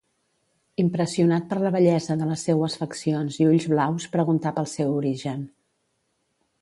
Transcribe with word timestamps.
Impressionat 0.83 1.43
per 1.51 1.57
la 1.63 1.71
bellesa 1.75 2.17
de 2.21 2.29
les 2.29 2.45
seues 2.49 2.77
faccions 2.81 3.37
i 3.43 3.47
ulls 3.51 3.67
blaus 3.75 4.09
preguntà 4.17 4.55
pel 4.57 4.71
seu 4.73 4.97
origen. 5.03 5.45